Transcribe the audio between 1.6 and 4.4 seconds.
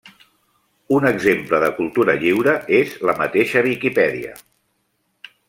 de cultura lliure és la mateixa Viquipèdia.